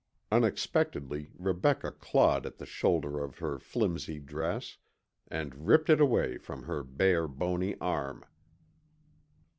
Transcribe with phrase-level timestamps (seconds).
[0.31, 4.79] Unexpectedly, Rebecca clawed at the shoulder of her flimsy dress
[5.27, 8.25] and ripped it away from her bare, bony arm.